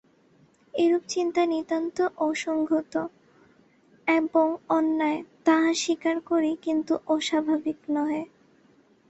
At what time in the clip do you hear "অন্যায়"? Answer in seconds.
4.69-5.19